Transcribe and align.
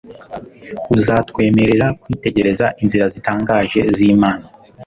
uzatwemerera 0.95 1.87
kwitegereza 2.01 2.65
inzira 2.81 3.05
zitangaje 3.13 3.79
z'Imana. 3.95 4.45